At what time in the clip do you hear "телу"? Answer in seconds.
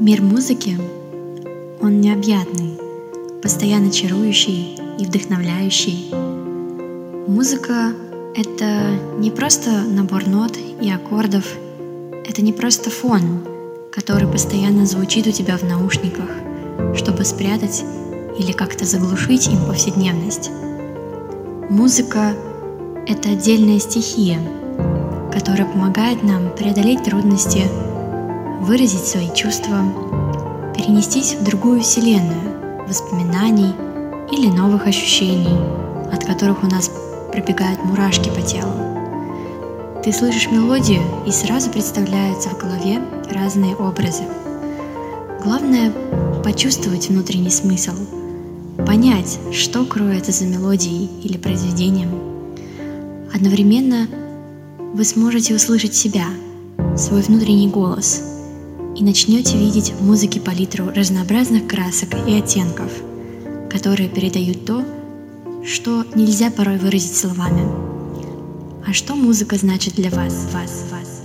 38.42-38.72